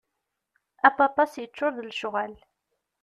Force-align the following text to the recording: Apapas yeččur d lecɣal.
Apapas 0.87 1.33
yeččur 1.41 1.71
d 1.77 1.77
lecɣal. 1.89 2.33